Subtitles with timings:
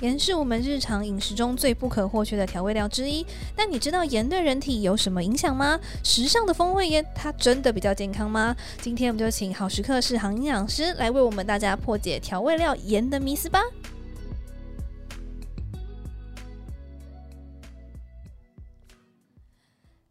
[0.00, 5.78] 盐是我们日常饮食中最不可或缺的调味料之一，但你知道盐对人体有什么影响吗？
[6.04, 8.54] 时尚的风味盐，它真的比较健康吗？
[8.80, 13.60] 今天我们就请好食课适航营养师来为我们大家破解调味料盐的迷思吧。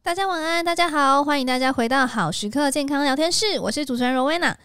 [0.04, 4.58] 大家晚安，大家好，欢迎大家回到好食课健康聊天室，我是主持人若薇娜。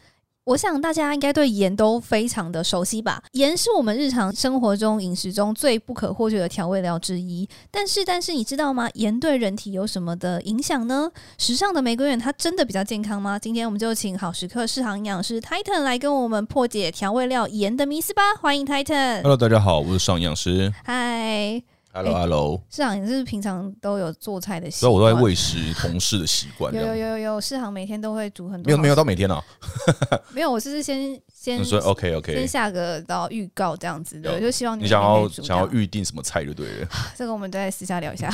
[0.45, 3.23] 我想大家应该对盐都非常的熟悉吧？
[3.34, 7.48] 盐是我们日常生活中饮食中最不可或缺的调味料之一。
[7.70, 8.91] 但是，但是你知道吗？
[8.95, 11.09] 盐对人体有什么的影响呢？
[11.38, 13.38] 时尚的玫瑰园它真的比较健康吗？
[13.38, 18.34] 今天我们就请好时刻适航营养师 Titan 来跟我们破解调味料盐的迷思吧。
[18.40, 19.23] 欢迎 Titan。
[19.23, 20.73] Hello，大家好，我是上营养师。
[20.82, 21.62] 嗨。
[21.95, 24.80] Hello，Hello，适航，你是是平常都有做菜的习惯？
[24.80, 26.74] 所以我都在喂食同事的习惯。
[26.74, 28.66] 有有有有有，适航每天都会煮很多。
[28.66, 29.38] 没有没有到每天啊，
[30.32, 36.88] 没有，我是先先说 OK OK，先下个到预告这样子的，就希望你，你想要想要预定什么菜就对了。
[37.15, 38.32] 这个我们再私下聊一下。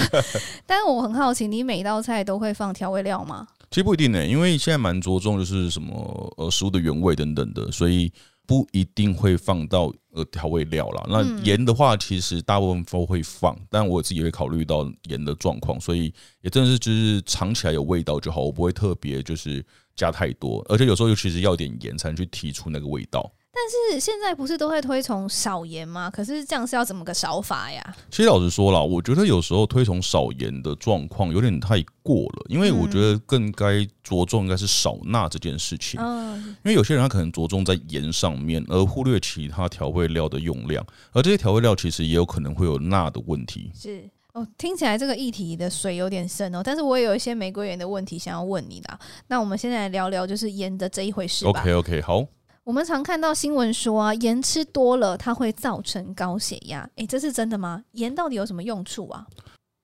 [0.65, 3.45] 但是我很好奇，你每一道菜都会放调味料吗？
[3.73, 8.13] 其实不一定呢，因为现在蛮着重就是什么呃食物的原味等等的，所以。
[8.49, 11.05] 不一定会放到呃调味料啦。
[11.07, 19.63] 那盐的话，其实大部分都会放，但我自己会考虑到盐的状况，所以也真的是就是尝起来有味道就好，我不会特别就是
[19.95, 23.31] 加太多，而且有时候尤其是要点盐才能去提出那个味道。
[23.61, 26.09] 但是现在不是都会推崇少盐吗？
[26.09, 27.97] 可是这样是要怎么个少法呀？
[28.09, 36.01] 其实老实说啦，我觉得有时候推崇少盐的状况有点太过了，因为我觉得更该着重应该是少钠这件事情。
[36.01, 43.73] 嗯，因为有些人他可能着重在盐上面，而忽略其他调味料的用量，而这些调味料其实也有可能会有钠的问题。
[43.75, 48.99] 是哦，听起来这个议题的水有点深哦，但是我也有一些玫瑰盐的问题想要问你的。
[49.27, 51.61] 那我们现在来聊聊就是盐的这一回事吧。
[51.61, 52.25] OK OK，好。
[52.69, 56.87] 我们常看到新闻说啊，盐吃多了它会造成高血压。
[56.97, 57.83] 诶，这是真的吗？
[57.93, 59.27] 盐到底有什么用处啊？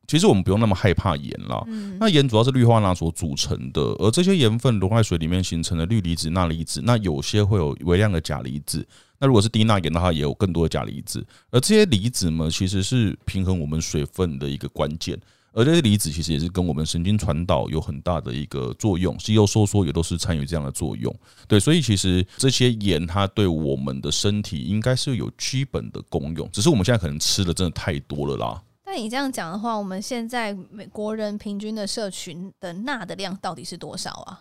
[0.06, 1.64] 其实我们不用那么害怕盐啦。
[1.98, 8.86] 那盐主要是氯化钠所组成的，而这些盐分溶在水里面形成的氯离子、钠离子，那有些会有微量的钾离子。
[9.18, 11.26] 那如果是低钠盐的话，也有更多的钾离子。
[11.50, 15.18] 而这些离子呢，其实是平衡我们水分的一个关键。
[15.54, 21.14] 而这些离子其实也是跟我们神经传导有很大的一个作用，肌肉收缩也都是参与这样的作用。
[21.46, 28.62] 对，所以其实这些盐它对我们的身体应该是有基本的功用，只是我们现在可能吃的真的太多了啦。
[28.84, 34.40] 那你这样讲的话，我们现在美国人平均的摄取的钠的量到底是多少啊？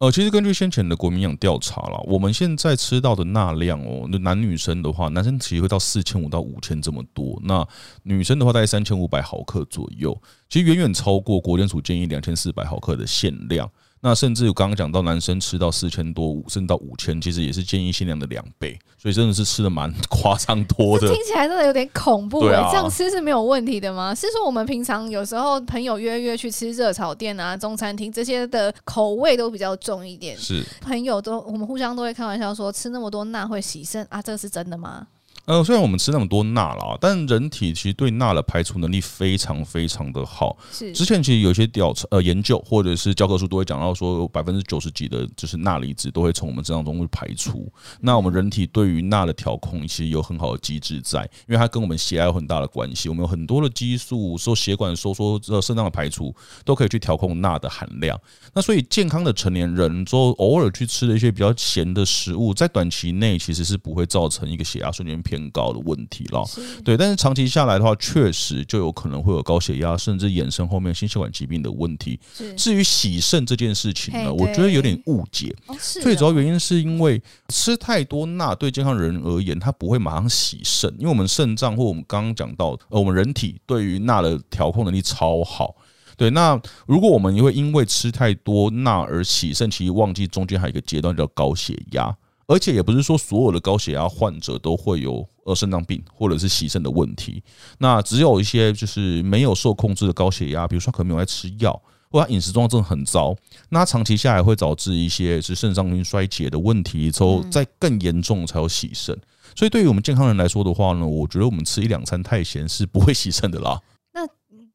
[0.00, 7.68] 呃，其实根据先前的国民营养调查了，我们现在吃到的钠量哦，那男女生的话，男生其实会到四千五到五千这么多，那
[8.04, 10.18] 女生的话大概三千五百毫克左右，
[10.48, 13.70] 其实远远超过国健署建议两千四百毫克的限量。
[14.02, 21.06] 那甚至我刚刚讲到男生吃到四千多五，甚至到五千，其实也是建议限量的两倍，所以真的是吃的蛮 夸张多的。
[21.06, 24.14] 听起来真的有点恐怖哎、欸，这样吃是没有问题的吗？
[24.14, 35.06] 是说我们平常有时候朋友约约去吃热炒店啊、中餐厅这些的口味都比较重一点，是朋友都我们互相都会开玩笑说吃那么多钠会洗肾啊，这个是真的吗？
[35.46, 40.56] 呃，虽然我们吃那么多钠啦，但人体其实对钠的排除能力非常非常的好。
[40.70, 47.70] 是之前其实有些调查呃研究或者是教科书都会讲到说，有百分之九十几的就是钠离子都会从我们身上中会排出。
[48.00, 53.08] 那我们人体对于钠的调控其实有很好的机制在，因为它跟我们血压有很大的关系。
[53.08, 56.34] 我们有很多的激素，说血管收缩、呃肾脏的排出，
[56.64, 58.16] 都可以去调控钠的含量。
[58.54, 66.44] 那所以健康的成年人，就偶尔去吃的一些比较咸的食物，在短期内其实是不会造成一个血压瞬间偏高的问题了，
[66.84, 72.18] 对，但是长期下来的话，确实就有可能会有高血压，甚至衍生后面心血管疾病的问题。
[72.56, 75.54] 至于洗肾这件事情呢，我觉得有点误解。
[76.02, 85.76] 最主要原因是因为吃太多钠对健康人而言，它不会马上洗肾，因为我们肾脏或我们刚刚讲到，呃，我们人体对于钠的调控能力超好。
[86.16, 92.14] 对，那如果我们也会因为吃太多钠而洗肾，其实忘记中间还有一个阶段叫高血压。
[92.50, 97.40] 而且也不是说所有的高血压患者都会有呃肾脏病或者是洗肾的问题，
[97.78, 101.80] 那只有一些就是没有受控制的高血压，比如说可能没有在吃药，
[102.10, 103.36] 或者他饮食状况真的很糟，
[103.68, 109.16] 那长期下来会导致一些是肾上腺衰竭的问题，之后再更严重才有洗肾。
[109.54, 113.80] 所以对于我们健康人来说的话呢，我觉得我们吃一两餐太咸是不会洗肾的啦。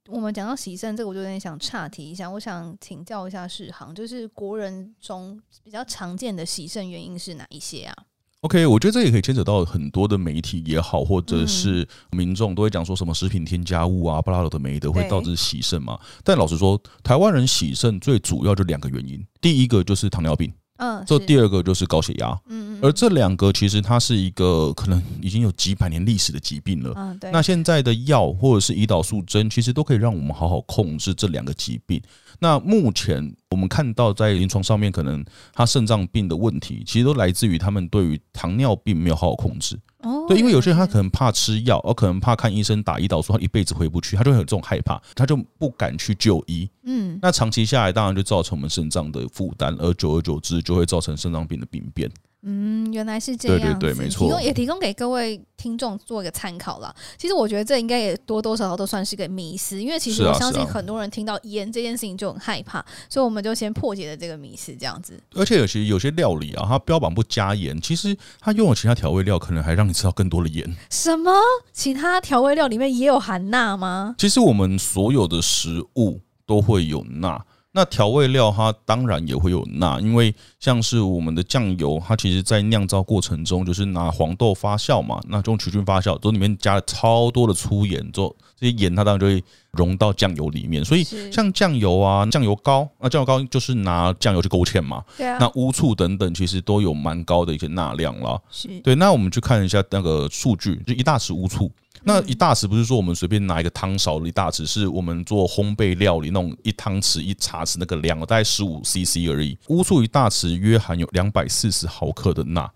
[0.07, 7.95] 我们讲到喜肾，这个我就有点想岔题一下，我想请教一下世航，就是国人中比较常见的喜肾原因是哪一些啊
[8.41, 15.99] ？OK，我觉得这也可以牵扯到很多的媒体也好，或者是民众都会讲说什么食品添加物啊、巴拉的酶的会导致喜肾嘛。
[16.23, 20.53] 但老实说，台湾人喜肾最主要就两个原因，第一个就是糖尿病。
[20.77, 22.29] 嗯，这第二个就是高血压。
[22.47, 22.79] 嗯嗯。
[22.81, 26.93] 而这两个其实它是一个可能已经有几百年历史的疾病了。
[26.95, 27.31] 嗯，对。
[27.31, 32.01] 那现在的药或者是胰岛素针，其实都可以让我们好好控制这两个疾病。
[32.39, 39.79] 那目前我们看到在临床上面，可能他肾脏病的问题，其实都来自于他们对于糖尿病没有好好控制。
[39.99, 46.69] 哦，对，因为有些人他可能怕吃药，而可能怕看医生打胰岛素，他一辈子回不去，他就会有这种害怕，他就不敢去就医。
[46.83, 52.11] 嗯，那长期下来，当然就造成我们肾脏的负担，而久而久之就会造成肾脏病的病变。
[52.47, 53.59] 嗯，原来是这样。
[53.59, 54.27] 对对对，没错。
[54.27, 56.93] 提供也提供给各位听众做一个参考啦。
[57.17, 65.19] 其实我觉得这应该也多多少少都算是个迷思，因为其实我相信很多人听到盐这件事情就很害怕，所以我们就先破解了这个迷思，这样子。
[65.33, 70.71] 而且有些有些料理啊，它标榜不加盐，其实它用了其他调味料，可能还让你吃到更多的盐。
[70.91, 71.31] 什么？
[71.73, 74.13] 其他调味料里面也有含钠吗？
[74.19, 77.43] 其实我们所有的食物都会有钠。
[77.75, 90.85] 那调味料它当然也会有钠，因为像是我们的酱油，它其实在酿造过程中就是拿黄豆发酵嘛，那这种曲菌发酵，都里面加了超多的粗盐，做这些盐它当然就会融到酱油里面。
[90.85, 95.03] 所以像酱油啊、酱油膏，那酱油膏就是拿酱油去勾芡嘛。
[95.17, 95.37] 对啊。
[95.37, 98.39] 那乌醋等等，其实都有蛮高的一些钠量啦。
[98.49, 98.69] 是。
[98.79, 101.69] 对，那我们去看一下那个数据，就一大匙乌醋。
[102.07, 109.57] 那一大匙不是说我们随便拿一个汤勺的一大匙，是我们做烘焙料理那种一汤匙一茶匙那个量，大概十五 CC 而已。
[109.69, 112.71] 乌醋一大匙约含有两百四十毫克的钠，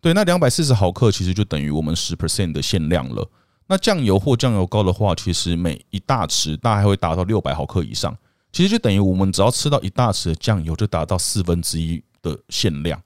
[0.00, 3.24] 对，那两百四十毫克其实就等于我们十 percent 的限量了。
[3.68, 8.14] 那酱油或酱油膏的话，其实每一大匙大概会达到六百毫克以上，
[8.52, 13.00] 其实就等于我们只要吃到一大匙的酱油，就达到四分之一的限量。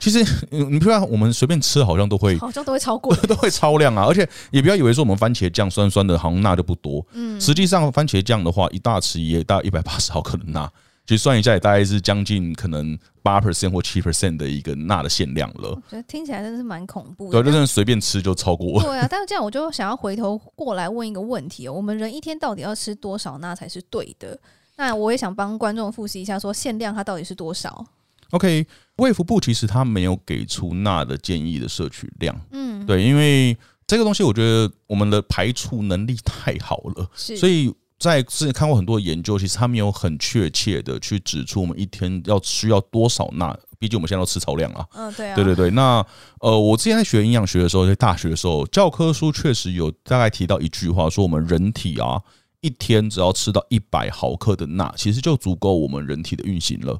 [0.00, 4.04] 其实你不要，我们随便吃好像都会，好像都会超过， 都会超量啊！
[4.06, 7.06] 而且也不要以为说我们番茄酱酸酸的，好像钠就不多。
[7.12, 10.66] 嗯，实际上番茄酱的话，一大匙也大概一百八十毫克的钠，
[11.06, 15.68] 其实算一下也大概是将近可能八 percent 或七 percent 的一个钠的限量了。
[15.68, 17.32] 我觉得听起来真的是蛮恐怖的。
[17.32, 18.82] 对，就真的随便吃就超过。
[18.82, 24.38] 对啊，但是这样我就想要回头过来问一个问题哦：我们人一天到底要吃多少钠才是对的？
[24.76, 27.84] 那我也想帮观众复习一下，说限量它到底是多少
[28.30, 28.66] ？OK，
[28.96, 33.56] 卫福部其实他没有给出钠的建议的摄取量，嗯，对，因为
[33.86, 46.06] 这个东西我觉得我们的排除能力太好了，所以在之前看过很多研究，其实他没有很确切的去指出我们一天要需要多少钠，毕竟我们现在都吃超量啊，嗯，对啊，对对对，那
[46.40, 52.22] 呃，我之前在学营养学的时候，在大学的时候，教科书确实有大概提到一句话，说我们人体啊，
[52.60, 56.98] 一天只要吃到一百毫克的钠，其实就足够我们人体的运行了。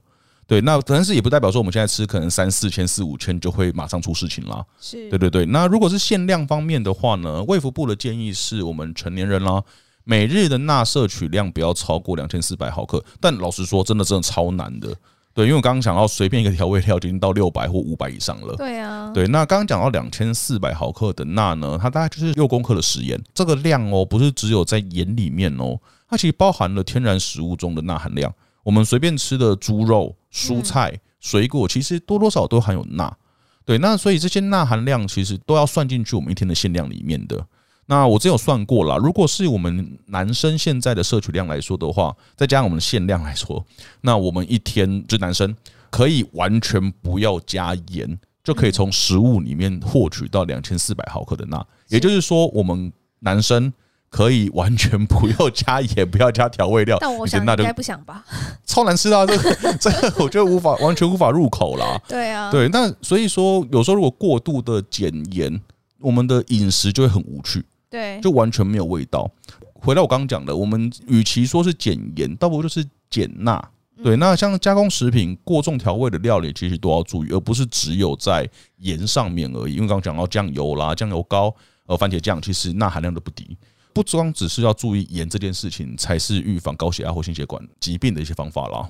[0.50, 4.66] 对，那但是也不代表说我们现在吃可能三四千、四五千就会马上出事情啦。
[4.80, 5.46] 是，对对对。
[5.46, 9.62] 那如果是限量方面的话呢，卫福部的建议是我们成年人啦，
[10.02, 13.00] 每日的钠摄取量不要超过两千四百毫克。
[13.20, 14.92] 但老实说，真的真的超难的。
[15.32, 18.56] 对，因为我刚刚讲到随便一个调味料就已经到六百或五百以上了。
[18.56, 19.12] 对啊。
[19.14, 23.16] 对，那刚刚讲到两千四百毫克的钠呢，它大概就是六公克的食盐。
[23.32, 28.34] 这个量哦，不是只有在盐里面哦，它其实包含了天然食物中的钠含量。
[28.62, 33.16] 我们随便吃的猪肉、蔬菜、水果，其实多多少少都含有钠。
[33.64, 37.46] 对，那所以这些钠含量其实都要算进去我们一天的限量里面的。
[37.86, 43.64] 那我只有算过啦，如果是我们男生现在的摄取量来说的话，再加上我们的限量来说，
[44.00, 45.54] 那我们一天就男生
[45.90, 51.66] 可以完全不要加盐，就可以从食物里面获取到两千四百毫克的钠。
[51.88, 53.72] 也就是说，我们男生。
[54.10, 56.98] 可以完全不要加盐，不要加调味料。
[57.00, 58.24] 但我想应该不想吧？
[58.66, 59.24] 超难吃啊！
[59.24, 62.00] 这个 这个，我觉得无法完全无法入口啦。
[62.08, 62.68] 对啊，对。
[62.68, 65.60] 那所以说，有时候如果过度的减盐，
[66.00, 67.64] 我们的饮食就会很无趣。
[67.88, 69.30] 对，就完全没有味道。
[69.74, 73.62] 回到我刚刚讲的，我们与其说是减盐，倒不如就是减钠。
[74.02, 78.48] 对，那像加工食品、过重调味的料理，其实都要注意，而不是只有在
[78.78, 79.74] 盐上面而已。
[79.74, 81.54] 因为刚刚讲到酱油啦、酱油膏、
[81.86, 83.56] 呃番茄酱，其实钠含量都不低。
[83.92, 88.88] 不光只是要注意盐这件事情，才是预防高血压或心血管疾病的一些方法啦。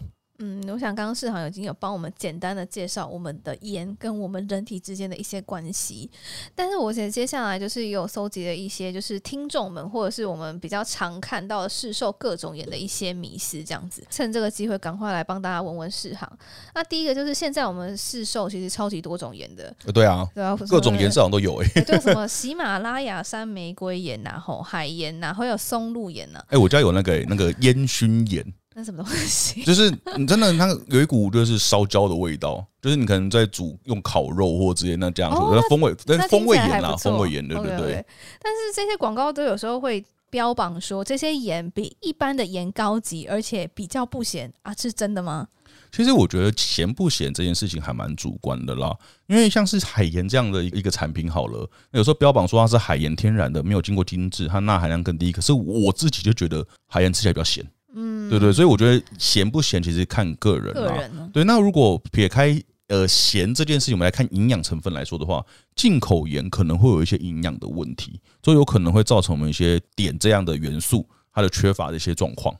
[0.62, 6.10] 嗯，我想刚刚市场已经有帮我们简单的介绍我们的盐跟我们人体之间的一些关系，
[6.54, 16.30] 但是我觉得接下来就是有搜集了一些就是听众们或者是我们比较常看到的市售各种盐的一些迷思，这样子趁这个机会赶快来帮大家问问世航。
[16.74, 28.44] 那第一个就是现在我们市售其实超级多种盐的，对啊，对啊，各种颜色好像都有哎、欸，对，什么 喜马拉雅山玫瑰盐呐，吼海盐呐，还有松露盐呐，哎，我家有那个那个烟熏盐。
[28.74, 29.64] 那什么东西？
[29.64, 38.06] 就是你真的，它有一股就是烧焦的味道，就是你可能在煮用烤肉或之类那这样子，那风味，但是风味盐啦，风味盐，对对对。
[38.40, 45.48] 但是这些广告都有时候会标榜说这些盐比一般的盐高级，而且比较不咸啊，是真的吗？
[45.92, 48.96] 其实我觉得咸不咸这件事情还蛮主观的啦，
[49.26, 55.32] 因为像是海盐这样的一个产品好了，有时候标榜说它是海盐天然的，没有经过精制，它钠含量更低。
[55.32, 61.28] 可是我自己就觉得海盐吃起来比较咸，嗯，对对，所以我觉得咸不咸其实看个人啦。
[61.32, 65.44] 对，那如果撇开呃咸这件事情，我们来看营养成分来说的话，
[65.74, 72.54] 进口盐可能会有一些营养的问题，所以有可能会造成我们一些碘这样的元素它的缺乏的一些状况。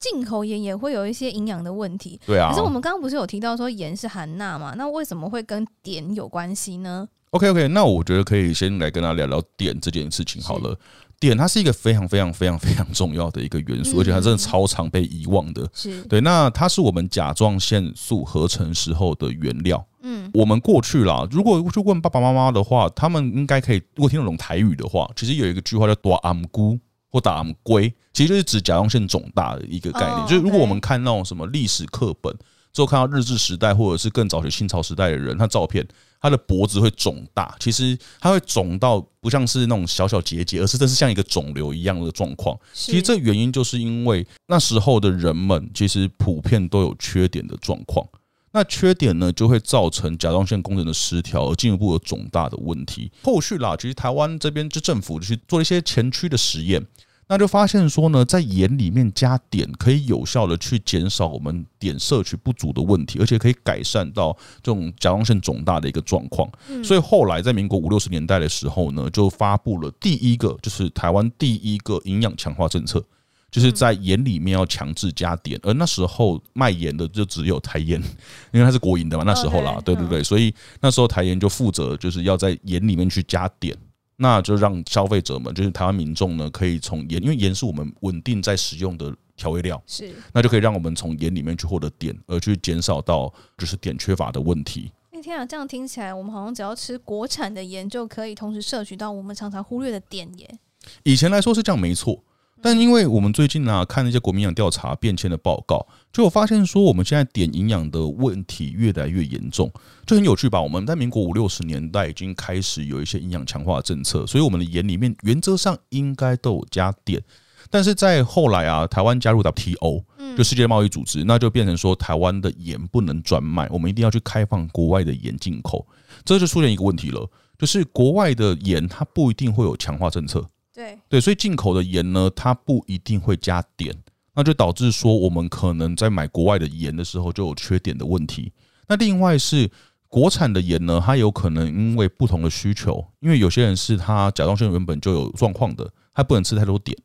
[0.00, 2.50] 进口盐也会有一些营养的问题，对啊。
[2.50, 4.72] 可是我们刚刚不是有提到说盐是含钠嘛？
[4.78, 10.78] 那为什么会跟碘有关系呢？OK OK，那我觉得可以先来跟他聊聊碘这件事情好了。
[11.20, 15.68] 碘它是一个非常非常非常非常重要的一个元素，嗯、而且它真的超常被遗忘的。
[15.74, 19.84] 是对，那它是我们甲状腺素合成时候的原料。
[20.02, 26.78] 嗯，我们过去啦，如果去问爸爸妈妈的话，他们应该可以，如果听得懂台语的话，其实有一个句话叫“多昂姑”。
[27.10, 30.26] 或打龟，其实就是指甲状腺肿大的一个概念。
[30.26, 32.30] 就是如果我们看那种什么历史课本，
[32.78, 35.84] 之后看到日治时代或者是更早的清朝时代的人，他照片，
[36.20, 42.56] 他的脖子会肿大，其实他会肿到不像是那种小小结节，而是这是像一个肿瘤一样的状况。
[42.72, 48.06] 其实这原因就是因为那时候的人们其实普遍都有缺点的状况。
[48.52, 53.10] 那缺点呢，就会造成甲状腺功能的失调，而进一步有肿大的问题。
[53.24, 56.86] 后续啦，其实台湾这边就政府就去做一些前驱的实验，
[57.28, 66.50] 那就发现说呢，在盐里面加碘，可以有效的去减少我们碘摄取不足的问题，而且可以改善到这种甲状腺肿大的一个状况。
[66.82, 73.04] 所以后来在民国五六十年代的时候呢，就发布了第一个，就是台湾第一个营养强化政策。
[73.50, 77.98] 就是在盐里面要强制加碘，而那时候卖盐的就只有台盐，
[78.52, 79.24] 因为它是国营的嘛。
[79.24, 83.74] 那时候啦，对对对，所以那时候台盐就负责就是要在盐里面去加碘，
[84.20, 94.90] 那就让消费者们，就是台湾民众呢，可以从盐，因为盐是我们稳定在使用的调味料，是，那就可以让我们从盐里面去获得碘，而去减少到就是碘缺乏的问题。
[95.12, 100.58] 哎天啊，这样听起来，我们好像只要吃国产的盐就可以同时摄取到我们常常忽略的碘耶。
[101.04, 102.22] 以前来说是这样，没错。
[102.60, 109.70] 但因为我们最近呢、啊、看那些国民营养调查变迁的报告，就我发现说我们现在碘营养的问题越来越严重，
[110.04, 110.60] 就很有趣吧？
[110.60, 117.22] 我们在民国五六十年代已经开始有一些营养强化政策，所以我们的盐里面原则上应该都有加碘。
[117.70, 120.02] 但是在后来啊，台湾加入 WTO，
[120.36, 125.86] 就世界贸易组织，那就变成说台湾的盐不能专卖，我们一定要去开放国外的盐进口，
[126.24, 130.48] 这就出现一个问题了，就是国外的盐它不一定会有强化政策。
[130.78, 133.92] 对对，所以进口的盐呢，它不一定会加碘，
[134.32, 138.52] 那就导致说我们可能在买国外的盐的时候就有缺碘的问题。
[138.86, 139.68] 那另外是
[140.06, 146.96] 国产的盐呢，它有可能因为不同的需求，因为有些人是他甲状腺原本就有状况的，他不能吃太多碘，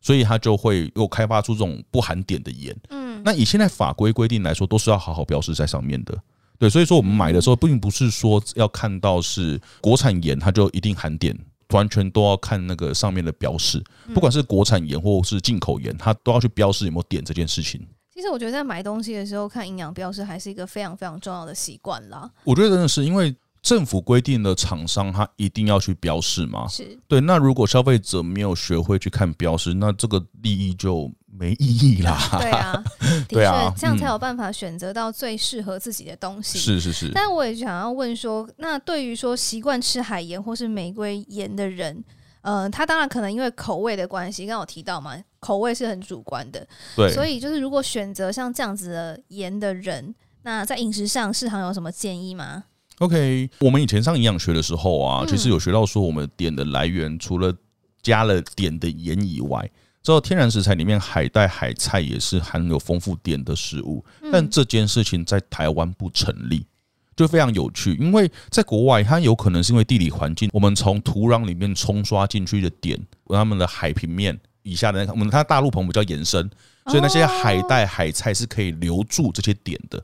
[0.00, 2.76] 所以他就会又开发出这种不含碘的盐。
[2.88, 6.20] 嗯，那以现在法规规定来说，都是要好好标示在上面的。
[6.58, 11.32] 对，所以说我们买的时候，并不是说要看到是国产盐，它就一定含碘。
[11.70, 13.82] 完全都要看那个上面的标示，
[14.14, 17.80] 不管是国产盐或是进口盐，它都要去标示有没有碘这件事情。
[18.12, 22.30] 其实我觉得在买东西的时候看营养标示还是一个非常非常重要的习惯啦。
[22.44, 27.20] 我觉得真的是因为政府规定的厂商他一定要去标示嘛，是对。
[27.20, 31.10] 那如果消费者没有学会去看标示，那这个利益就。
[31.32, 32.84] 没意义啦，对啊，
[33.36, 36.58] 对啊，这样才有办法选择到最适合自己的东西。
[36.58, 37.10] 是是是。
[37.14, 42.04] 但我也想要问说，那对于说习惯吃海盐或是玫瑰盐的人，
[42.42, 46.66] 呃，他当然可能因为口味的关系，刚刚有提到嘛，口味是很主观的。
[46.96, 47.12] 对。
[47.12, 52.64] 所以就是如果选择像这样子的盐的人，那在饮食上市场有什么建议吗
[52.98, 57.54] ？OK，我们以前上营养学的时候啊，其实有学到说，我们碘的来源除了
[58.02, 59.70] 加了碘的盐以外。
[60.02, 64.02] 之后，天然食材里面海带、海菜也是含有丰富碘的食物，
[64.32, 66.64] 但这件事情在台湾不成立，
[67.14, 67.94] 就非常有趣。
[67.96, 76.50] 因为在国外，它有可能是因为地理环境，我们从土壤里面冲刷进去的碘，他们的海平面以下的那个，我们它大陆棚比较延伸，
[76.86, 80.02] 所以那些海带、海菜是可以留住这些碘的。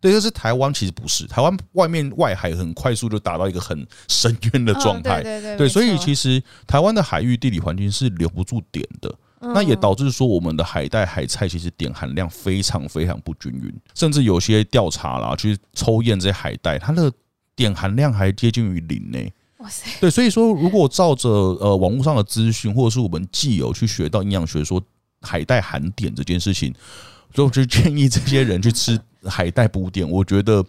[0.00, 5.22] 对，就是台湾其实不是，台湾外面外海很快速就达到一个很深渊的状态，
[5.56, 9.14] 对，所以其实台湾的海域地理环境是留不住碘的。
[9.52, 17.12] 那也导致说，我们的海带、海菜其实碘含量非常非常不均匀，甚至有些调查啦，去抽验这些海带，它的
[17.56, 19.18] 碘含量还接近于零呢。
[19.58, 19.86] 哇塞！
[20.00, 24.82] 对，所以说，如果照着呃网络上的资讯，或者是我们既有去学到营养学说
[25.20, 26.74] 海带含碘这件事情，
[27.34, 30.64] 所以我就建议这些人去吃海带补碘，我觉得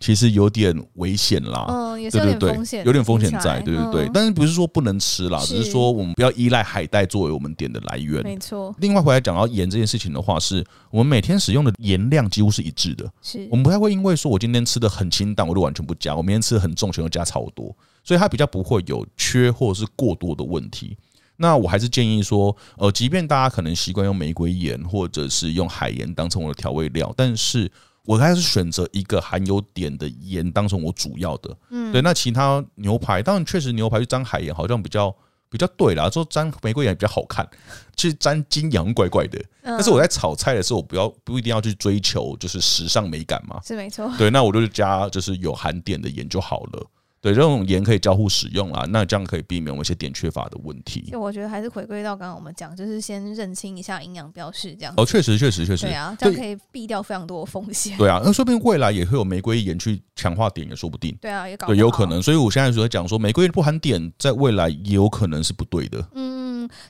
[0.00, 1.66] 其实有点危险啦。
[1.68, 4.06] 嗯，也是有点风险，有点风险在，对对对。
[4.06, 8.22] 嗯、但是不是说不能吃啦，只是说我们不要依赖海带作为我们点的来源。
[8.24, 8.74] 没错。
[8.78, 13.08] 另外回来讲到盐这件事情的话，是我们每天使用的盐量几乎是一致的。
[13.22, 20.96] 是我们不太会因为说我今天吃的很清淡，我就完全不加；我明天吃的很重，全都加超多，所以它比较不会有缺或者是过多的问题。
[21.36, 27.70] 那我还是建议说，呃，即便大家可能习惯用玫瑰盐或者是用海盐当成我的调味料，但是
[28.06, 31.56] 我开始选择一个含有碘的盐当成我主要的。
[31.70, 32.02] 嗯，对。
[32.02, 35.14] 那其他牛排，当然确实牛排去沾海盐好像比较
[35.48, 37.48] 比较对啦，说沾玫瑰盐比较好看，
[37.94, 39.38] 其实沾金洋怪怪的。
[39.62, 44.10] 但是我在炒菜的时候，我不要不一定要去追求就是时尚美感嘛，是没错。
[44.16, 46.86] 对，那我就加就是有含碘的盐就好了。
[47.22, 51.08] 对，这种盐可以交互使用啦，那这样可以避免我们一些碘缺乏的问题。
[51.10, 54.94] 就我觉得还是回归到刚刚我们讲，就是先认清一下营养标示这样。
[54.96, 55.86] 哦，确实，确实，确实。
[55.86, 57.96] 对啊，这样可以避掉非常多的风险。
[57.98, 61.14] 对啊，那说不定未来也会有玫瑰盐去强化碘，也说不定。
[61.20, 62.22] 对啊，也搞对，有可能。
[62.22, 66.02] 所以我现在所讲说，玫瑰不含碘，在未来也有可能是不对的。
[66.14, 66.29] 嗯。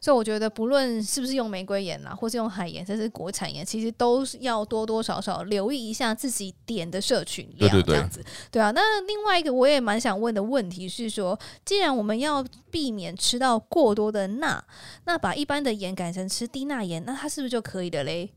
[0.01, 8.25] 所以我觉得，不论是不是用玫瑰盐啦，或是用海盐，甚至国产盐，其实都要多多少少留意一下自己点的摄取量，这样子。
[8.51, 8.71] 对啊。
[8.73, 14.65] 那另外一个我也蛮想问的问题是说，既然我们要避免吃到过多的钠，
[15.05, 18.31] 那把一般的盐改成吃低钠盐，那它是不是就可以的嘞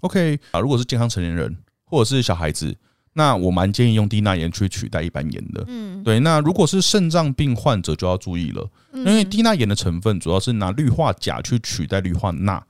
[0.00, 2.76] ？OK 啊，如果是健康成年人或者是小孩子。
[3.14, 6.18] 那我蛮建议用低钠盐去取代一般盐的，嗯，对。
[6.20, 12.64] 那如果是肾脏病患者就要注意了，因为低钠盐的成分主要是拿氯化钾去取代氯化钠。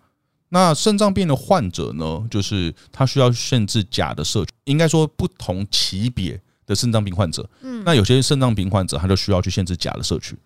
[0.48, 10.36] 那肾脏病的患者呢，就是他需要限制钾的摄取，应该说不同级别的肾脏病患者，嗯，那有些肾脏病患者他就需要去限制钾的摄取。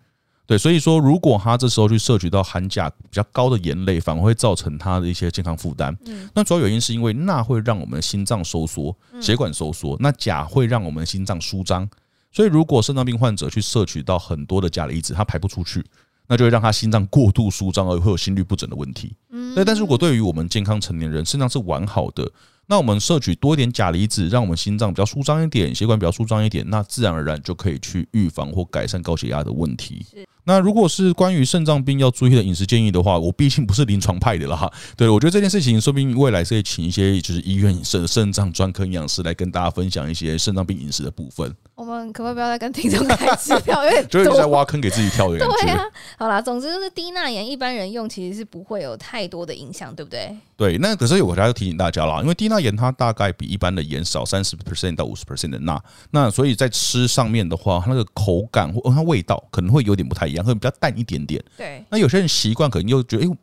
[0.47, 5.95] 对，所以说，如果他这时候去摄取到含钾比较高的盐类，反而会造成他的一些健康负担。
[6.05, 11.87] 嗯，那主要原因是因为钠会让我们的心脏收缩，血管收缩，那钾会让我们的心脏舒张。
[12.31, 15.83] 所以，如果肾脏病患者去摄取到很多的钾离子，它排不出去，
[16.27, 19.13] 那就会让他心脏过度舒张，而会有心律不整的问题。
[19.31, 19.65] 嗯，对。
[19.65, 22.31] 但是如果对于我们健康成年人，肾脏是完好的。
[22.67, 30.05] 那我们摄取多一点钾离子，让我们心脏比较舒张一点，血管比较舒张一点，那自然而然就可以去预防或改善高血压的问题。
[30.47, 34.71] 那如果是关于肾脏病要注意的饮食建议的话，我毕竟不是临床派的了哈。
[34.95, 41.53] 对，我觉得这件事情说不定未来是可以请一些就是医院肾肾脏专科营养师来跟大家分享一些肾脏病饮食的部分。
[41.77, 43.85] 我们可不可以不要再跟听众开支票？
[43.85, 45.55] 因为 就是在挖坑给自己跳的感觉。
[45.61, 45.83] 对啊，
[46.17, 50.35] 好啦，总之就是低钠盐一般人用其实是不会有太多的影响，对不对？
[50.57, 61.39] 对，那可是我还要提醒大家啦，因为低钠盐它大概比一般的盐少三十 percent 到五十 percent 的钠，那所以在吃上面的话，它那个口感或它味道可能会有点不太一样，会比较淡一点点。
[61.55, 63.37] 对，那有些人习惯可能又觉得哎、欸，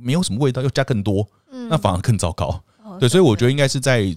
[0.00, 2.60] 没有什么味道，又加更多，嗯那反而更糟糕。
[2.98, 4.12] 对，所以我觉得应该是在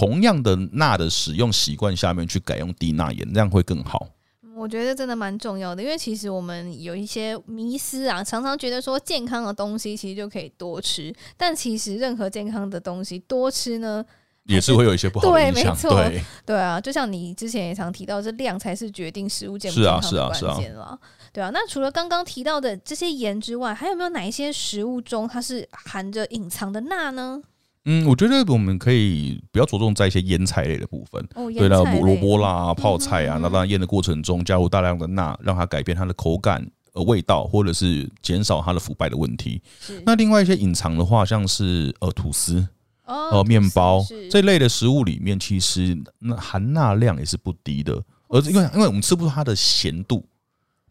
[0.00, 4.08] 同样的钠的使用习惯下面去改用低钠盐，这样会更好。
[4.56, 14.02] 我觉得真的蛮重要的，因为其实我们有一些迷思啊，常常觉得说健康的东西其实就可以多吃，但其实任何健康的东西多吃呢，
[14.44, 15.64] 也是会有一些不好的影响。
[15.64, 20.34] 对，没错，对，对啊，就像你之前也常提到，这量才是决定食物健不健康的关键了。
[20.34, 20.98] 是啊，是啊，是啊。
[21.30, 27.42] 对啊，那除了刚刚提到的这些盐之外，还有没有哪一些食物中它是含着隐藏的钠呢？
[27.86, 31.26] 嗯，我觉得我们可以比较着重在一些腌菜类的部分。
[31.34, 39.62] 哦，对了，萝卜啦、泡菜啊，那当然腌的过程中加入大量的钠，让它改变它的口感、呃味道，或者是减少它的腐败的问题。
[40.04, 42.68] 那另外一些隐藏的话，像是呃吐司、
[43.06, 48.02] 呃面包这类的食物里面，其实那含钠量也是不低的。
[48.28, 50.24] 而因为因为我们吃不出它的咸度，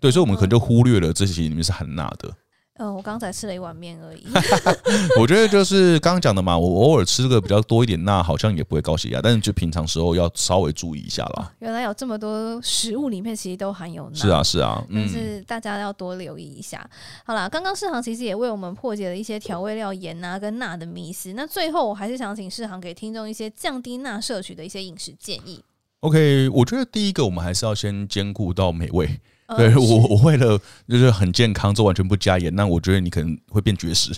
[0.02, 2.34] 对，所以我们可能就忽略了这些里面是含钠的。
[2.80, 4.26] 嗯，我刚才吃了一碗面而已。
[5.20, 11.44] 我觉得就是刚刚讲的嘛，我偶尔吃个比较多一点，那好像也不会高血压，但是就平常时候要稍微注意一下啦。
[11.44, 16.80] 哦，原来有这么多食物里面其实都含有钠，是啊是啊，但是大家要多留意一下。
[16.84, 16.90] 嗯、
[17.26, 21.34] 好啦，刚刚世航其实也为我们破解了一些调味料盐啊跟钠的迷思。
[21.34, 25.62] 那最后我还是想请世航给听众一些降低钠摄取的一些饮食建议。
[26.00, 29.20] OK，我觉得第一个我们还是要先兼顾到美味。
[29.58, 34.12] 对我，我为了就是很健康，做完全不加盐，那我觉得你可能会变绝食。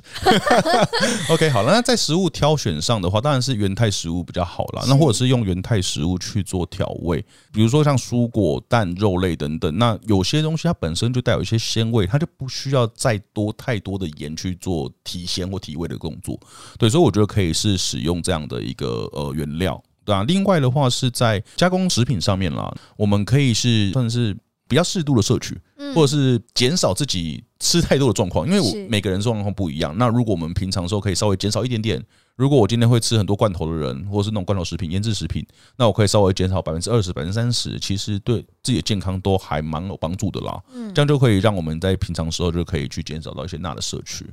[1.31, 4.83] OK，好了，那在食物挑选上的话，当然是原态食物比较好啦。
[4.87, 9.77] 那或者是用原态食物去做调味，比如说像蔬果、蛋、肉类等等。
[9.77, 16.37] 那有些东西它本身就带有一些鲜味，它就不需要再多太多的盐去做提鲜或提味的工作。
[16.77, 20.23] 对，所以我觉得可以是使用这样的一个呃原料，对啊。
[20.27, 24.35] 另外的话是在加工食品上面啦，我们可以是算是。
[24.71, 25.59] 比较适度的摄取，
[25.93, 29.93] 或者是减少自己吃太多的状况，因为我每个人状况不一样。
[29.97, 32.01] 那如果我们平常时候可以稍微减少一点点，
[32.37, 40.57] 如果我今天会吃很多罐头的人，或者是那种罐头食品、腌制食品，那我可以稍微减少百分之二十、百分之三十，其实对自己的健康都还蛮有帮助的啦。
[40.73, 44.25] 嗯，这样就可以让我们在平常时候就可以去减少到一些钠的摄取。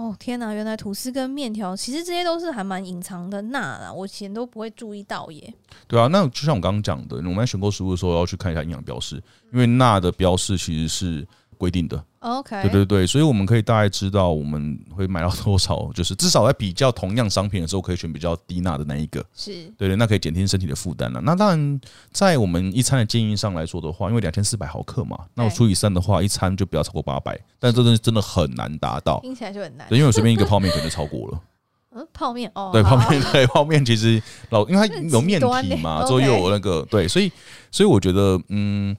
[0.00, 5.52] 哦天哪，原来吐司跟面条其实这些都是还蛮隐藏的钠啦，我以前都不会注意到耶。
[5.86, 9.16] 对啊，那就像我刚刚讲的，我们在选购食物的时候要去看一下营养标识，
[9.52, 11.28] 因为钠的标识其实是
[11.60, 12.02] 规定的。
[12.20, 19.22] OK，对对对，所以我们可以大概知道我们会买到多少，就是至少在比较同样商品的时候，可以选比较低钠的那一个。
[19.34, 21.20] 是对对，那可以减轻身体的负担了。
[21.20, 27.38] 那当然，在我们一餐的建议上来说的话，因为两千四百毫克嘛，那我除以三的话，一餐就不要超过八百。
[27.58, 29.86] 但这东西真的很难达到，听起来就很难。
[29.88, 31.40] 对，因为我随便一个泡面可能超过了。
[31.92, 37.32] 嗯， 泡面哦，对，泡面对泡面其实老，因为它有面体嘛，之后又有那个对，所以
[37.70, 38.96] 所以我觉得嗯，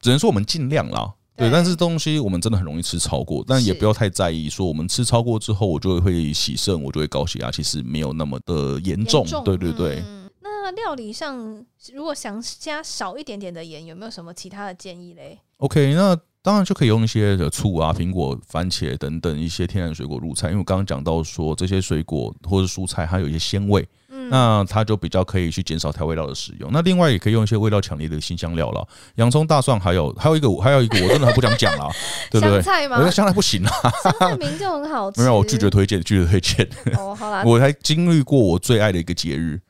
[0.00, 1.12] 只能说我们尽量啦。
[1.42, 4.48] 对，但是东西我们真的很容易吃超过，但也不要太在意。
[4.48, 9.26] 说我们吃超过之后，我就会洗肾，我就会高血压，其实没有那么的严重。
[9.44, 10.02] 对对对。
[10.40, 23.86] 那料理上如果想加少一点点的盐，有没有什么其他的建议嘞？OK，那当然就可以用一些的醋啊、苹果、番茄等等一些天然水果入菜，因为我刚刚讲到说这些水果或者蔬菜它有一些鲜味。
[24.30, 26.70] 那它就比较可以去减少调味料的使用。
[26.72, 31.88] 那另外也可以用一些味道强烈的新香料了，洋葱、大蒜，还有还有一个还有一个我真的还不想讲了，
[32.30, 32.60] 对不对？
[32.60, 32.96] 香菜吗？
[32.96, 33.70] 我觉得香菜不行啊，
[34.02, 35.20] 香菜名就很好吃。
[35.22, 36.68] 没有，我拒绝推荐，拒绝推荐。
[36.96, 39.60] 哦，好啦，我还经历过我最爱的一个节日。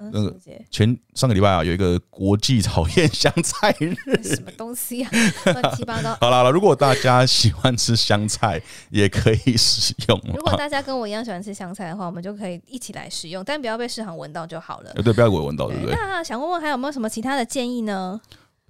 [0.00, 0.34] 那个
[0.70, 5.10] 前上个礼拜啊，有一个国际讨厌香菜日，什么东西啊？
[5.44, 6.16] 乱七八糟。
[6.22, 10.20] 好了如果大家喜欢吃香菜，也可以使用。
[10.34, 14.92] 如果大家跟我一样喜欢吃香菜的话，我们就可以一起来使用，但不要被市场闻到就好了。
[14.94, 15.94] 对，不要给我闻到，对不对？
[15.94, 18.20] 那想问问，还有没有什么其他的建议呢？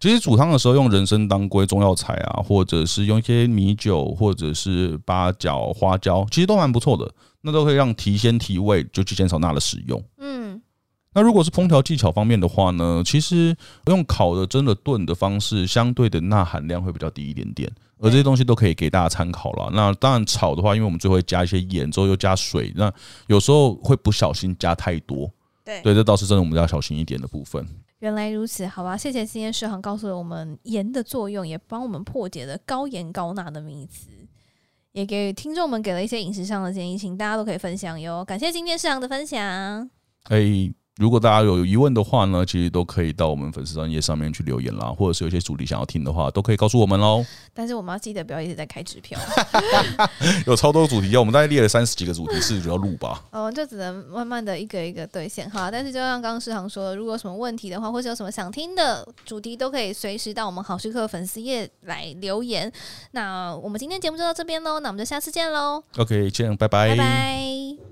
[0.01, 7.11] 其实煮汤的时候用人参、当归、中药材啊，或者是用一些米酒，或者是八角、花椒，其实都蛮不错的。
[7.41, 10.01] 那都可以让提鲜提味，就去减少钠的使用。
[10.19, 10.38] 嗯。
[11.15, 17.69] 那如果是烹调技巧方面的话呢，其实用烤的、蒸的、炖的方式，相对的钠含量会比较低一点点，
[17.99, 19.71] 而这些东西都可以给大家参考了。
[19.73, 22.93] 那当然炒的话，因为我们最后会加一些盐，之后又加水，那
[23.27, 25.29] 有时候会不小心加太多。
[25.65, 27.67] 对，对，这倒是真的，我们要小心一点的部分。
[28.01, 34.09] 原来如此，好吧，谢谢今天世航告诉了我们盐的作用，也帮我们破解了高盐高钠的迷思，
[34.93, 38.25] 也给听众们给了一些饮食上的建议，请大家都可以分享哟。
[38.25, 39.91] 感谢今天世航的分享。
[40.29, 40.73] 哎。
[40.99, 47.25] 如果大家有疑问的话呢，其实都可以到我们粉丝专页上面去留言啦，或者是有些主题想要听的话，都可以告诉我们喽。
[47.55, 49.19] 但是我们要记得不要一直在开支票，
[50.47, 53.23] 有超多主题要，我们大概列了三十几个主题是主要录吧。
[53.31, 55.71] 哦，就只能慢慢的一个一个兑现哈。
[55.71, 62.71] 但是就像刚刚师航说的，如果有什么问题的话，或者有什么想听的主题，都可以随时到我们好时刻粉丝页来留言。
[63.13, 65.83] 那我们今天节目就到这边喽，那我们就下次见喽。
[65.97, 66.89] OK，见，拜拜。
[66.89, 67.88] 拜拜。